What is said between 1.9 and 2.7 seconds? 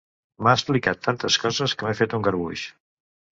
fet un garbuix.